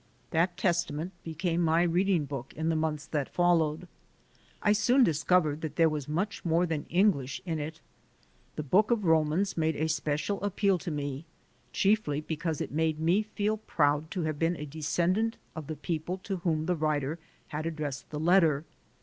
That 0.31 0.57
Testament 0.57 1.11
became 1.23 1.61
my 1.61 1.83
reading 1.83 2.25
book 2.25 2.53
in 2.57 2.69
the 2.69 2.75
months 2.75 3.05
that 3.05 3.29
followed. 3.29 3.87
I 4.63 4.73
soon 4.73 5.03
dis 5.03 5.21
covered 5.23 5.61
that 5.61 5.75
there 5.75 5.89
was 5.89 6.07
much 6.07 6.43
more 6.43 6.65
than 6.65 6.87
English 6.89 7.39
in 7.45 7.59
it. 7.59 7.81
The 8.55 8.63
book 8.63 8.89
of 8.89 9.05
Romans 9.05 9.55
made 9.57 9.75
a 9.75 9.87
special 9.87 10.41
appeal 10.41 10.79
to 10.79 10.89
me, 10.89 11.25
chiefly 11.71 12.19
because 12.19 12.61
it 12.61 12.71
made 12.71 12.99
me 12.99 13.21
feel 13.21 13.57
proud 13.57 14.09
to 14.09 14.23
have 14.23 14.39
been 14.39 14.55
a 14.57 14.65
descendant 14.65 15.37
of 15.55 15.67
the 15.67 15.75
people 15.75 16.17
to 16.23 16.37
whom 16.37 16.65
the 16.65 16.75
writer 16.75 17.19
had 17.49 17.67
addressed 17.67 18.09
the 18.09 18.19
letter. 18.19 18.65